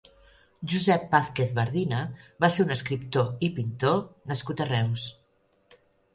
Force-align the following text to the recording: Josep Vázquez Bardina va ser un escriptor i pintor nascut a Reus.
Josep 0.71 1.03
Vázquez 1.11 1.53
Bardina 1.59 1.99
va 2.47 2.49
ser 2.55 2.65
un 2.65 2.77
escriptor 2.77 3.29
i 3.49 3.51
pintor 3.61 4.01
nascut 4.33 4.67
a 4.67 4.69
Reus. 4.73 5.07